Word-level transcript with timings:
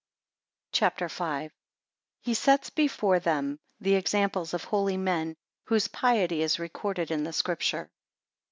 CHAPTER 0.71 1.07
V. 1.09 1.19
1 1.23 1.51
He 2.21 2.33
sets 2.33 2.71
before 2.71 3.19
them 3.19 3.59
the 3.79 3.93
examples 3.93 4.51
of 4.55 4.63
holy 4.63 4.97
men, 4.97 5.35
whose 5.65 5.89
piety 5.89 6.41
is 6.41 6.57
recorded 6.57 7.11
in 7.11 7.23
the 7.23 7.31
Scripture. 7.33 7.91